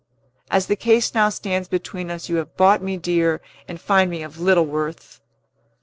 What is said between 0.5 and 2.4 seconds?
the case now stands between us, you